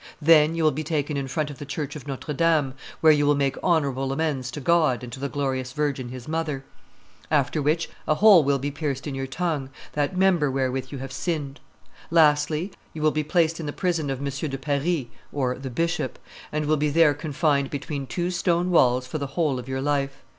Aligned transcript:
Then 0.19 0.55
you 0.55 0.63
will 0.63 0.71
be 0.71 0.83
taken 0.83 1.15
in 1.15 1.27
front 1.27 1.51
of 1.51 1.59
the 1.59 1.63
church 1.65 1.95
of 1.95 2.07
Notre 2.07 2.33
Dame, 2.33 2.73
where 3.01 3.13
you 3.13 3.23
will 3.27 3.35
make 3.35 3.55
honorable 3.61 4.11
amends 4.11 4.49
to 4.49 4.59
God 4.59 5.03
and 5.03 5.13
to 5.13 5.19
the 5.19 5.29
glorious 5.29 5.73
Virgin 5.73 6.09
His 6.09 6.27
Mother. 6.27 6.63
After 7.29 7.61
which 7.61 7.87
a 8.07 8.15
hole 8.15 8.43
will 8.43 8.57
be 8.57 8.71
pierced 8.71 9.05
in 9.05 9.13
your 9.13 9.27
tongue, 9.27 9.69
that 9.93 10.17
member 10.17 10.49
wherewith 10.49 10.87
you 10.89 10.97
have 10.97 11.13
sinned. 11.13 11.59
Lastly, 12.09 12.71
you 12.93 13.03
will 13.03 13.11
be 13.11 13.23
placed 13.23 13.59
in 13.59 13.67
the 13.67 13.71
prison 13.71 14.09
of 14.09 14.19
Monsieur 14.19 14.47
de 14.49 14.57
Paris 14.57 15.05
(the 15.61 15.69
bishop), 15.69 16.17
and 16.51 16.65
will 16.65 16.77
be 16.77 16.89
there 16.89 17.13
confined 17.13 17.69
between 17.69 18.07
two 18.07 18.31
stone 18.31 18.71
walls 18.71 19.05
for 19.05 19.19
the 19.19 19.27
whole 19.37 19.59
of 19.59 19.67
your 19.69 19.81
life. 19.83 20.23